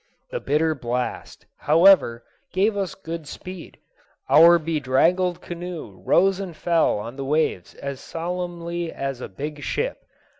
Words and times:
The 0.31 0.39
bitter 0.39 0.73
blast, 0.73 1.45
however, 1.57 2.23
gave 2.53 2.75
us 2.75 2.95
good 2.95 3.27
speed; 3.27 3.77
our 4.31 4.57
bedraggled 4.57 5.41
canoe 5.41 6.01
rose 6.03 6.39
and 6.39 6.57
fell 6.57 6.97
on 6.97 7.17
the 7.17 7.23
waves 7.23 7.75
as 7.75 7.99
solemnly 7.99 8.91
as 8.91 9.21
a 9.21 9.29
big 9.29 9.61
ship. 9.61 9.99